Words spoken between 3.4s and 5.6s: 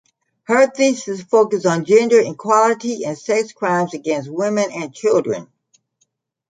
crimes against women and children.